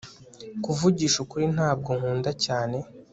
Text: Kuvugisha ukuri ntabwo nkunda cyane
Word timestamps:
Kuvugisha 0.63 1.17
ukuri 1.25 1.45
ntabwo 1.55 1.89
nkunda 1.99 2.31
cyane 2.45 2.77